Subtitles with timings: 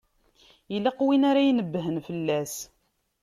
[0.75, 2.55] Ilaq win ara inebbhen fell-as.